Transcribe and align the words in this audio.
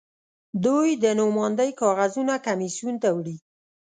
دوی 0.65 0.89
د 1.03 1.05
نوماندۍ 1.19 1.71
کاغذونه 1.81 2.33
کمېسیون 2.45 2.95
ته 3.03 3.09
وړي. 3.17 3.35